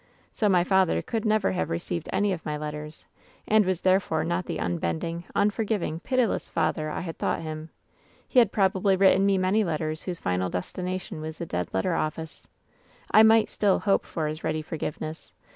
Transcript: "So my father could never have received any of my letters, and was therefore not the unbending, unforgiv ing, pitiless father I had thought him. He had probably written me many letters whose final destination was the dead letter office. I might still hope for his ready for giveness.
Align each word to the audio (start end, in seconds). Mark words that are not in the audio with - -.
"So 0.33 0.49
my 0.49 0.63
father 0.63 0.99
could 1.03 1.25
never 1.25 1.51
have 1.51 1.69
received 1.69 2.09
any 2.11 2.33
of 2.33 2.43
my 2.43 2.57
letters, 2.57 3.05
and 3.47 3.63
was 3.63 3.81
therefore 3.81 4.23
not 4.23 4.47
the 4.47 4.57
unbending, 4.59 5.25
unforgiv 5.35 5.83
ing, 5.83 5.99
pitiless 5.99 6.49
father 6.49 6.89
I 6.89 7.01
had 7.01 7.19
thought 7.19 7.43
him. 7.43 7.69
He 8.27 8.39
had 8.39 8.51
probably 8.51 8.95
written 8.95 9.27
me 9.27 9.37
many 9.37 9.63
letters 9.63 10.01
whose 10.01 10.19
final 10.19 10.49
destination 10.49 11.21
was 11.21 11.37
the 11.37 11.45
dead 11.45 11.69
letter 11.71 11.93
office. 11.93 12.47
I 13.11 13.21
might 13.21 13.47
still 13.47 13.77
hope 13.81 14.07
for 14.07 14.25
his 14.25 14.43
ready 14.43 14.63
for 14.63 14.75
giveness. 14.75 15.33